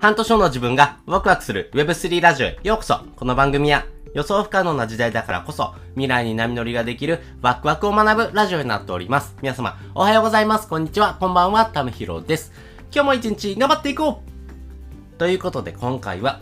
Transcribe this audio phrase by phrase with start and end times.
[0.00, 3.84] 半年後の自分がワクワクする Web3 ラジオへようこそこの番組は
[4.14, 9.36] 予想不可能な時代だからこそ未来に波乗りができるワクワクを学ぶラジオになっております。
[9.42, 10.68] 皆様おはようございます。
[10.68, 11.18] こんにちは。
[11.20, 11.66] こんばんは。
[11.66, 12.50] たむひろです。
[12.90, 16.40] 今日も一日頑張っていこうということで今回は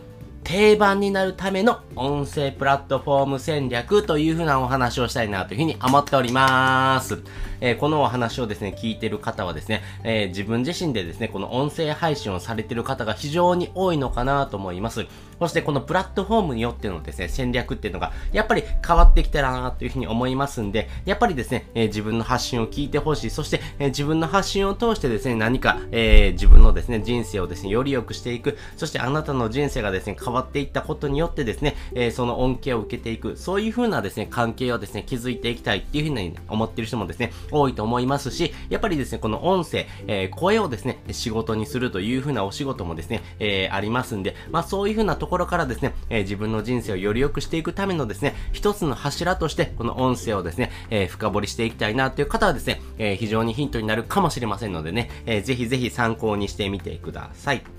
[0.49, 7.19] 定番になるための音声プラットフォーム戦略というふうなお話をしたいなというふうに思っております。
[7.61, 15.05] えー、このお話をですね、聞いてる方はですね、えー、自分自身でですね、この音声配信をされてる方が非常に多いのかなと思います。
[15.39, 23.29] そしてこのプラットフォームによってのですね、戦略っていうのが、やっぱり変わってきたらなというふうに思いますんで、やっぱりですね、えー、自分の発信を聞いてほしい。
[23.29, 28.57] そして、え自分の発信を通してですね、何か、え自分のですね、人生をですね、より良くしていく。
[28.77, 33.37] そしてあなたの人生がですね、変わっていったことによってですね、えその恩恵を受けていく。
[33.37, 57.78] そういうふうなですね、関係をですね、築いていきたいっていうふうに思っている人もですね、多いと思いますし、やっぱりですね、この音声、えー、声をですね、仕事にするという風なお仕事もですね、えー、ありますんで、まあそういう風なところからですね、えー、自分の人生をより良くしていくためのですね、一つの柱として、この音声をですね、えー、深掘りしていきたいなという方はですね、えー、非常にヒントになるかもしれませんのでね、えー、ぜひぜひ参考にしてみてください。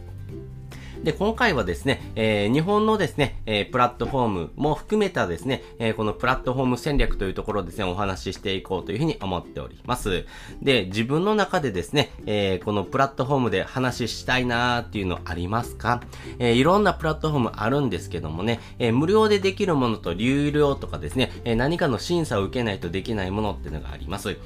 [1.03, 10.27] で、今回はですね、えー、日本のですね、えー、プラットフォームも含めたですね、えー、このプラットフォーム戦略というところですね、お話ししていこうというふうに思っております。
[10.61, 16.03] で、自分の中でですね、えー、このプラットフォームで話したいなーっていうのありますか？
[16.39, 24.37] えー、いろんなプラットフォームあるんですけどもね、えー、無料でできるものと有料とかですね、えー、何かの審査を受けないとできないものっていうのがあります。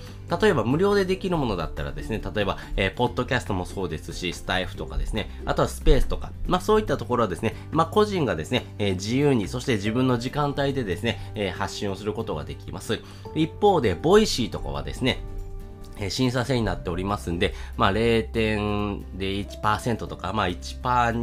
[0.41, 13.00] 例えば無料でできるものだったらですね、例えば、えー、ポッドキャストもそうですし、スタエフとかですね、あとはスペースとか、まあそういったところはですね、まあ、個人がですね、えー、自由に、そして自分の時間帯でですね、えー、発信をすることができます。
[13.34, 15.18] 一方で、 Voicy とかはですね、
[15.98, 20.80] え審査制になっておりますんで、まあ、0.1%とか、まあ、1%、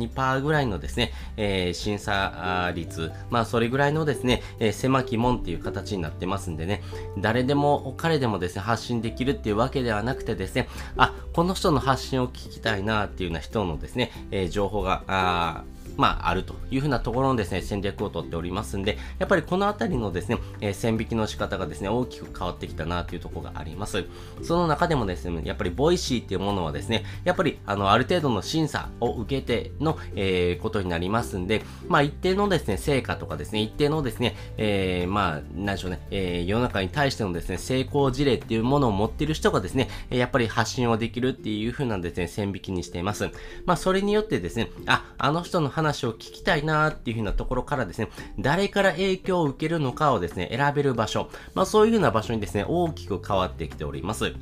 [0.10, 6.82] 2%ぐらいのですね、えー、審査率、まあ、それぐらいのですね、えー、狭き門っていう形になってますんでね、
[7.18, 10.68] 誰でも、彼でもですね、発信できるっていうわけではなくてですね、
[10.98, 15.64] あ、この人の発信を聞きたいなっていうような人のですね、えー、情報が、あ
[15.98, 24.06] まあ、あるというふうなところのですね、戦略をとっておりますんで、やっぱりこのあたりのですね、え、線引きの仕方がですね、大きく変わってきたなというところがあります。
[24.44, 43.30] その中でもですね、やっぱり Voicy っていうものはですね、やっぱりあの、ある程度の審査を受けての、えー、ことになりますんで、まあ、一定のですね、成果とかですね、一定のですね、えー、まあ、なんでしょうね、えー、世の中に対してのですね、成功事例っていうものを持っている人がですね、やっぱり発信をできるっていうふうなですね、線引きにしています。
[43.66, 48.10] まあ、それによってですね、あ、あの人の話話を聞きたいなっていう風なところからですね、
[48.40, 54.34] 誰から影響を受けるのかをですね、選べる場所、まあそういう風な場所にですね、大きく変わってきております。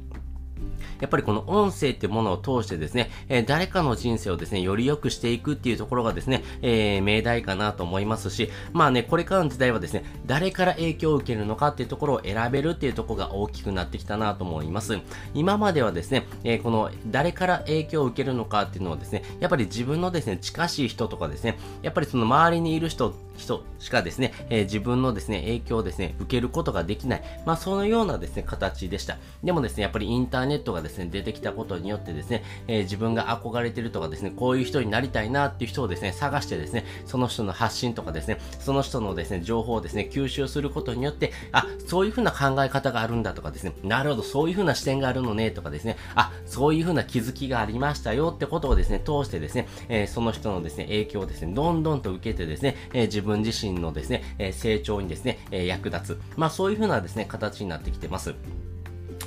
[1.00, 14.97] やっぱりこの音声ってものを通してですね、えー、誰かの人生をですね、より良くしていくっていうところがですね、えー、命題かなと思いますし、まあね、これからの時代はですね、誰から影響を受けるのかっていうところを選べるっていうところが大きくなってきたなと思います。
[15.34, 27.23] 今まではですね、えー、この誰から影響を受けるのかっていうのはですね、やっぱり自分のですね、近しい人とかですね、やっぱりその周りにいる人、人しかですね、えー、自分のですね、影響をですね、受けることができない。
[27.45, 29.18] まあ、そのようなですね、形でした。
[29.44, 56.19] でもですね、やっぱりインターネットがですね、出てきたことによってですね、えー、自分が憧れてるとかですね、こういう人になりたいなっていう人をですね、探してですね、その人の発信とかですね、その人のですね、情報をですね、吸収することによって、あ、そういう風な考え方があるんだとかですね、なるほど、そういう風な視点があるのね、とかですね、あ、そういう風な気づきがありましたよってことをですね、通してですね、えー、その人のですね、影響をですね、どんどんと受けてですね、えー、自分自身のですね、え成長にですね、え役立つ。
[56.36, 58.36] まあそういう風なですね、形になってきてます。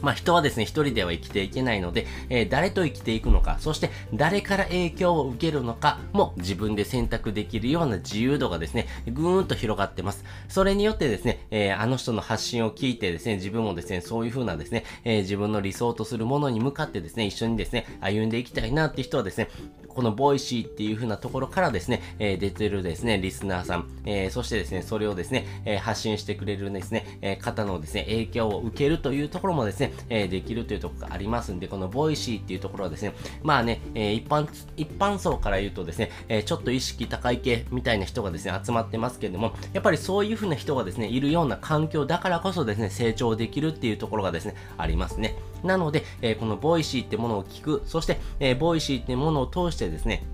[0.02, 10.24] まあ人はですね、一人では生きていけないので、えー、誰と生きていくのか、そして誰から影響を受けるのかも自分で選択できるような自由度がですね、ぐーんと広がってます。
[10.48, 19.48] それによってですね、えー、あの人の発信を聞いてですね、自分もですね、そういう風なですね、えー、自分の理想とするものに向かってですね、一緒にですね、歩んでいきたいなって人はですね、
[19.88, 45.36] この Voicyっていう風なところからですね、えー、出てるですね、リスナーさん、えー、そしてですね、それをですね、えー、発信してくれるですね、えー、方のですね、影響を受けるというところもですね、えー、できるというところがありますんで、この Voicyっていうところはですね、まあね、えー、一般、一般層から言うとですね、えー、ちょっと意識高い系みたいな人がですね、集まってますけれども、やっぱりそういう風な人がですね、いるような環境だからこそですね、成長できるっていうところがですね、ありますね。
[45.62, 50.24] なので、えー、この Voicyってものを聞く、そして、え、 Voicyってものを通してですね、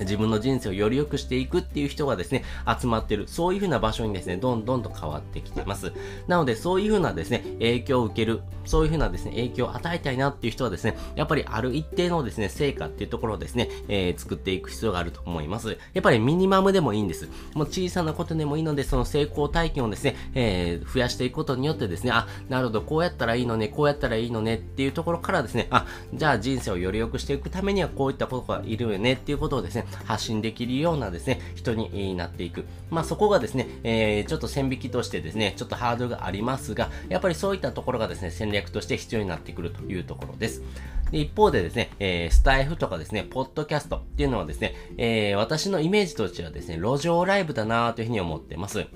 [0.00, 2.44] 自分の人生をより良くしていくっていう人がですね、
[2.80, 5.92] 集まってる、そういう風な場所にですね、どんどんと変わってきてます。
[6.26, 15.76] なので、そういう風なですね、影響を受ける、そういう風なですね、影響を与えたいなっていう人はですね、やっぱりある一定のですね、成果っていうところをですね、えー、作っていく必要があると思います。
[15.92, 17.28] やっぱりミニマムでもいいんです。
[17.54, 32.64] もう小さなことでもいいので、その成功体験をですね、えー、増やしていくことによってですね、あ、なるほど、こうやったらいいのね、こうやったらいいのねっていうところからですね、あ、じゃあ人生をより良くしていくためにはこういったことがいるよねっていうことをですね、発信できるようなですね、人になっていく。
[32.90, 40.62] まあそこがですね、えー、ちょっと線引きとしてですね、ちょっとハードルがありますが、やっぱりそういったところがですね、戦略として必要になってくるというところです。
[41.10, 48.86] で一方でですね、えー、スタイフとかですね、ポッドキャストっていうのはですね、えー、私のイメージとしてはですね、路上ライブだなというふうに思ってます。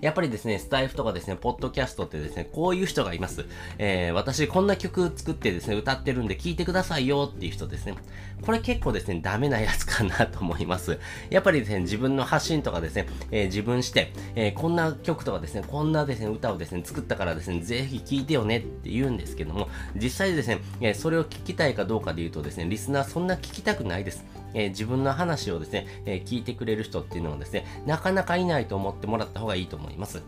[0.00, 3.46] やっぱりですね、スタイフとかですね、ポッドキャストってですね、こういう人がいます。
[3.78, 7.94] えー、私こんな曲作ってですね、歌ってるんで聴いてくださいよっていう人ですね。
[8.42, 10.98] これ結構ですね、ダメなやつかなと思います。
[11.30, 24.24] やっぱりですね、自分の発信とかですね、えー、自分して、えー、こんな曲とかですね、こんなですね、歌をですね、作ったからですね、ぜひ聴いてよねって言うんですけども、実際ですね、え、それを聞きたいかどうかで言うとですね、リスナーそんな聞きたくないです。
[24.54, 30.22] えー、自分の話をですね、えー、聞いてくれる人っていうのはですね、なかなかいないと思ってもらった方がいいと思います。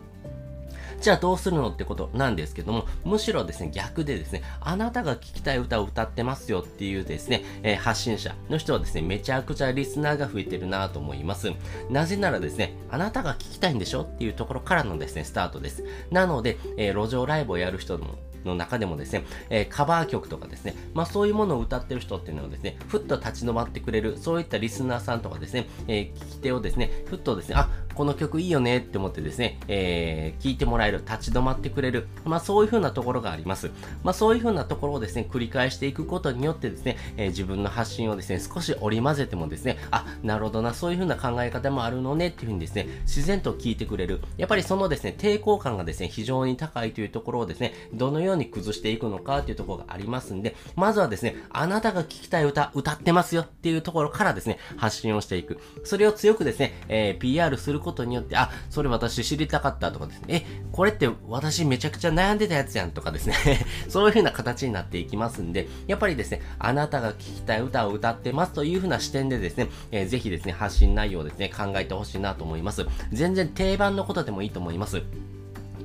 [0.99, 11.51] じゃあどうするのってことなんですけども、むしろですね、逆でですね、あなたが聴きたい歌を歌ってますよっていうですね、えー、発信者の人はですね、めちゃくちゃリスナーが増えてるなと思います。
[11.89, 15.83] なぜならですね、あなたが聴きたいんでしょっていうところからのですね、スタートです。
[16.09, 18.15] なので、えー、路上ライブをやる人も
[18.47, 33.71] の中でもですね、えー、カバー曲とかですね、まあそういうものを歌ってる人っていうのはですね、ふっと立ち止まってくれる、そういったリスナーさんとかですね、えー、聞き手をですね、ふっとですね、あ、この曲いいよねって思ってですね、えー、聞いてもらえる、立ち止まってくれる、まあそういう風なところがあります。
[34.03, 44.21] まあそういう風なところをですね、繰り返していくことによってですね、えー、自分の発信をですね、少し織り交ぜてもですね、あ、なるほどな、そういう風な考え方もあるのねっていう風にですね、自然と聞いてくれる。
[44.37, 55.57] やっぱりそのですね、抵抗感がですね、非常に高いというところをですね、どのように崩していくのかっていうところがありますんで、まずはですね、あなたが聴きたい歌、歌ってますよっていうところからですね、発信をしていく。
[55.83, 63.35] それを強くですね、えー、PR することによって、あ、それ私知りたかったとかですね、え、これって私めちゃくちゃ悩んでたやつやんとかですね
[63.87, 72.85] そういう風な形になっていきますんで、やっぱりですね、あなたが聴きたい歌を歌ってますという風な視点でですね、えー、ぜひですね、発信内容をですね、考えてほしいなと思います。
[73.13, 75.01] 全然定番のことでもいいと思います。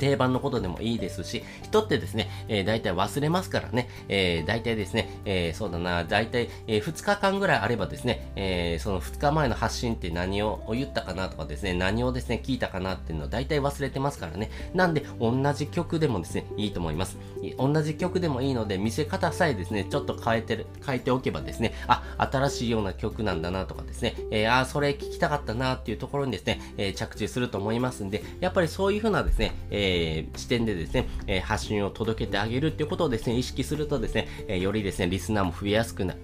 [0.02, 14.50] 定番のことでもいいですし、人ってですね、えー、大体忘れますからね、えー、大体ですね、えー、そうだな、大体、えー、2日間ぐらいあればですね、えー、その2日前の発信って何を言ったかなとかですね、何をですね、聞いたかなっていうのを大体忘れてますからね。
[14.74, 17.16] なんで、同じ曲でもですね、いいと思います。
[17.56, 36.14] 同じ曲でもいいので、見せ方さえですね、ちょっと変えてる、変えておけばですね、あ、新しいような曲なんだなとかですね、えー、あ、それ聞きたかったなっていうところにですね、えー、着地すると思いますんで、やっぱりそういうふうなですね、えーえー、視点でですね、えー、発信を届けてあげるっていうことをですね、意識するとですね、えー、よりですね、リスナーも増えやすくな、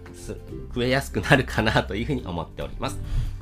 [0.74, 2.98] 増えやすくなるかなというふうに思っております。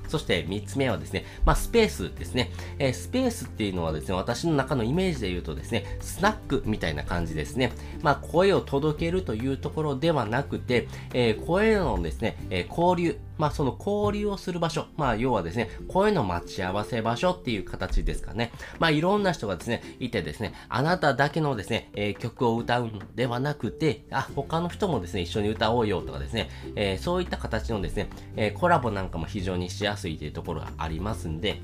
[0.08, 2.52] そして3つ目はですね、まあ、スペースですね。
[2.78, 7.72] えー、スペースっていうのはですね、私の中のイメージで言うとですね、スナックみたいな感じですね。
[8.02, 18.52] まあ、声を届けるというところではなくて、えー、声のですね、えー、交流、まあその交流をする場所、まあ要はですね、声の待ち合わせ場所っていう形ですかね。
[18.78, 31.60] まあいろんな人がですね、いてですね、あなただけのですね、えー、曲を歌うのではなくて、あ、他の人もですね、一緒に歌おうよとかですね、えー、そういった形のですね、えー、コラボなんかも非常にしやすいというところがありますんで、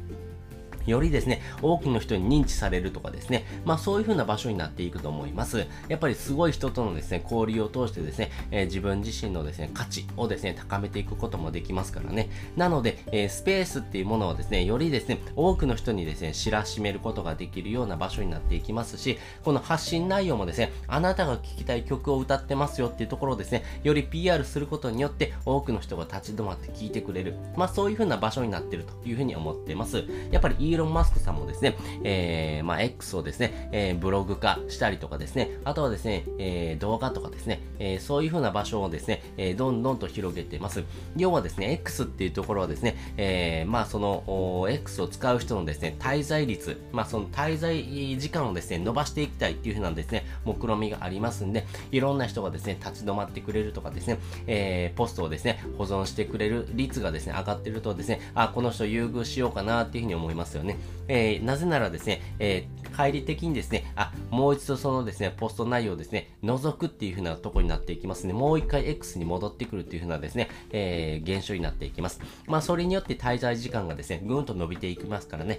[0.86, 5.66] よりですね、多くの人に認知されるとかですね、まあそういう風な場所になっていくと思います。
[5.88, 12.28] やっぱりすごい人とのですね、交流を通してですね、えー、自分自身のですね、価値をですね、高めていくこともできますからね。
[12.56, 27.34] なので、えー、スペースっていうものをですね、よりですね、多くの人にですね、知らしめることができるような場所になっていきますし、この発信内容もですね、あなたが聴きたい曲を歌ってますよっていうところをですね、より PR することによって多くの人が立ち止まって聴いてくれる。
[27.56, 30.04] まあそういう風な場所になってるという風に思ってます。
[30.30, 40.82] やっぱりイーロン・マスクさんもですね、えー、まあ、X をですね、えー、ブログ化したりとかですね、あとはですね、えー、動画とかですね、えー、そういう風な場所をですね、えー、どんどんと広げてます。
[41.14, 60.61] 要はですね、X っていうところはですね、えー、まあ、その、X を使う人のですね、滞在率、まあ、その滞在時間をですね、伸ばしていきたいっていう風なですね、目論みがありますんで、いろんな人がですね、立ち止まってくれるとかですね、えー、ポストをですね、保存してくれる率がですね、上がってるとですね、あ、この人優遇しようかなっていう風に思いますよ。
[60.62, 60.76] ね
[61.08, 68.32] えー、なぜならですね、えー帰り的にですね、あ、もう一度そのですね、ポスト内容をですね、覗くっていう風なとこになっていきますね。
[68.32, 72.20] もう一回 X に戻ってくるっていう風なですね、えー、現象になっていきます。
[72.46, 75.58] まあ、それによって滞在時間がですね、ぐんと伸びていきますからね。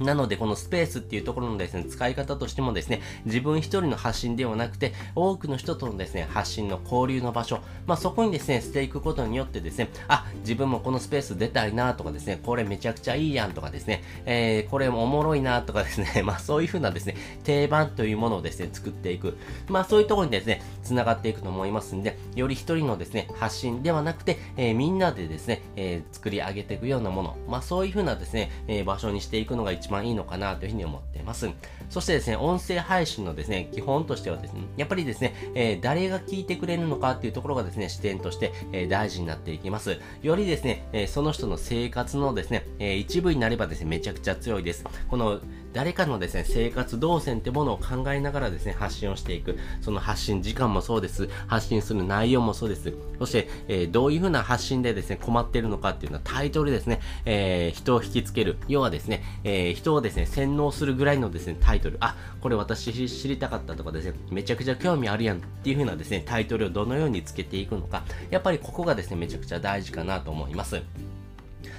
[0.00, 19.38] なので、このスペースっていうところのですね、使い方としてもですね、自分一人の発信ではなくて、多くの人とのですね、発信の交流の場所、まあ、そこにですね、していくことによってですね、あ、自分もこのスペース出たいなとかですね、これめちゃくちゃいいやんとかですね、えー、これもおもろいなとかですね、 まあ、そういう風なですね、定番というものをですね、作っていく。
[19.68, 31.48] まあ、そういうところにですね、繋がっていくと思いますんで、より一人のですね、発信ではなくて、えー、みんなでですね、えー、作り上げていくようなもの、まあ、そういう風なですね、え場所にしていくのが一番いいのかなというふうに思っています。
[31.88, 39.98] そしてですね、音声配信のですね、基本としてはですね、やっぱりですね、えー、誰が聞いてくれるのかっていうところがですね、視点として、えー、大事になっていきます。
[40.22, 44.84] よりですね、えー、その人の生活のですね、え一部になればですね、めちゃくちゃ強いです。
[45.08, 45.40] この
[45.76, 49.58] 誰かのですね、生活動線ってものを考えながらですね、発信をしていく。
[49.82, 51.28] その発信時間もそうです。
[51.48, 52.94] 発信する内容もそうです。
[53.18, 58.56] そして、えー、どういうふうな発信でですね、困っているのかっていうのはタイトルですね、えー、人を引きつける。
[58.68, 61.96] 要はですね、えー、人をですね、洗脳するぐらいのですね、タイトル。
[62.00, 68.04] あ、これ私知りたかったとかですね、めちゃくちゃ興味あるやんっていう風なですね、タイトルをどのようにつけていくのか。
[68.30, 70.82] やっぱりここがですね、めちゃくちゃ大事かなと思います。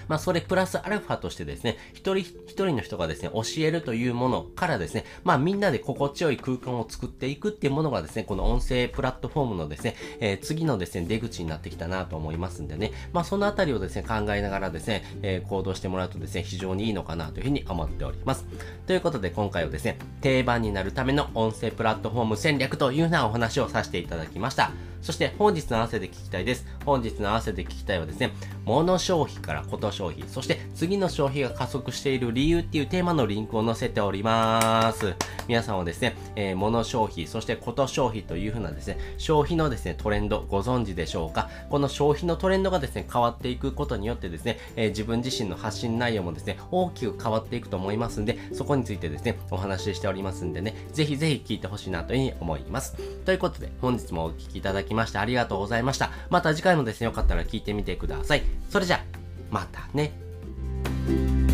[0.07, 18.45] まあ、それプラスアルファとしてですね、一人一人の人がですね、教えるというものからですね、まあ、みんなで心地よい空間を作っていくっていうものがですね、この音声プラットフォームのですね、えー、次のですね、出口になってきたなと思いますんでね、まあ、そのあたりをですね、考えながらですね、えー、行動してもらうとですね、非常にいいのかなというふうに思っております。
[18.85, 24.71] ということで、今回はですね、定番になるための音声プラットフォーム戦略というようなお話をさせていただきました。
[25.01, 26.65] そして本日の合わせて聞きたいです。
[26.85, 28.31] 本日の合わせて聞きたいはですね、
[28.65, 35.15] 物消費からこと消費、そして次の消費が加速している理由っていうテーマのリンクを載せております。
[35.47, 41.49] 皆さんはですね、えー、物消費、そしてこと消費というふうなですね、消費のですね、トレンドご存知でしょうか？
[41.69, 52.97] この消費のトレンドがですね、変わっていくことによってですね、えー、自分自身の発信内容もですね、大きく変わっていくと思いますんで、そこについてですね、お話ししておりますんでね、ぜひぜひ聞いてほしいなというふうに思います。
[53.25, 56.11] ということで、本日もお聴きいただききましてありがとうございました。
[56.29, 58.43] また次回もですね、よかったら聞いてみてください。
[58.69, 59.03] それじゃ、
[59.51, 61.46] またね。